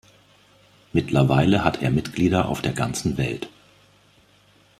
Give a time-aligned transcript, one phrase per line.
[0.93, 3.49] Mittlerweile hat er Mitglieder auf der ganzen Welt.